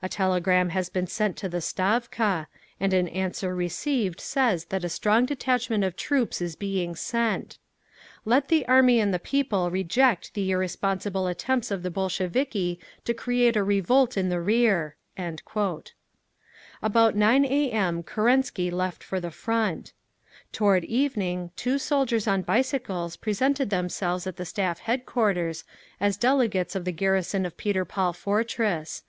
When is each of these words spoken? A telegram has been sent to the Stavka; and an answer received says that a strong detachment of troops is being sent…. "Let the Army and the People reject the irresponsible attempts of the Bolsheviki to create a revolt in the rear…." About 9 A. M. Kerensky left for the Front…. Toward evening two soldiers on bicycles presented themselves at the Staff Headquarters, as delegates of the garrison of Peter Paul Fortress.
A 0.00 0.08
telegram 0.08 0.70
has 0.70 0.88
been 0.88 1.06
sent 1.06 1.36
to 1.36 1.50
the 1.50 1.60
Stavka; 1.60 2.46
and 2.80 2.94
an 2.94 3.08
answer 3.08 3.54
received 3.54 4.22
says 4.22 4.64
that 4.70 4.84
a 4.84 4.88
strong 4.88 5.26
detachment 5.26 5.84
of 5.84 5.96
troops 5.96 6.40
is 6.40 6.56
being 6.56 6.94
sent…. 6.96 7.58
"Let 8.24 8.48
the 8.48 8.66
Army 8.68 9.00
and 9.00 9.12
the 9.12 9.18
People 9.18 9.70
reject 9.70 10.32
the 10.32 10.50
irresponsible 10.50 11.26
attempts 11.26 11.70
of 11.70 11.82
the 11.82 11.90
Bolsheviki 11.90 12.80
to 13.04 13.12
create 13.12 13.54
a 13.54 13.62
revolt 13.62 14.16
in 14.16 14.30
the 14.30 14.40
rear…." 14.40 14.96
About 15.14 15.84
9 17.14 17.44
A. 17.44 17.70
M. 17.70 18.02
Kerensky 18.02 18.70
left 18.72 19.04
for 19.04 19.20
the 19.20 19.30
Front…. 19.30 19.92
Toward 20.52 20.84
evening 20.84 21.50
two 21.54 21.76
soldiers 21.76 22.26
on 22.26 22.40
bicycles 22.40 23.16
presented 23.18 23.68
themselves 23.68 24.26
at 24.26 24.36
the 24.36 24.46
Staff 24.46 24.78
Headquarters, 24.78 25.64
as 26.00 26.16
delegates 26.16 26.74
of 26.74 26.86
the 26.86 26.92
garrison 26.92 27.44
of 27.44 27.58
Peter 27.58 27.84
Paul 27.84 28.14
Fortress. 28.14 29.02